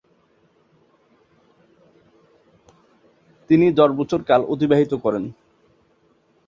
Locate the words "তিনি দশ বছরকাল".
3.49-4.41